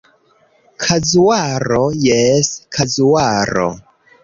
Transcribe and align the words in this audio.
Kazuaro, 0.85 1.83
Jes 2.07 2.51
kazuaro. 2.79 3.71